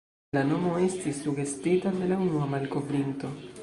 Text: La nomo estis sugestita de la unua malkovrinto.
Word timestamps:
La 0.37 0.41
nomo 0.51 0.71
estis 0.85 1.21
sugestita 1.27 1.95
de 2.01 2.11
la 2.15 2.21
unua 2.27 2.53
malkovrinto. 2.57 3.37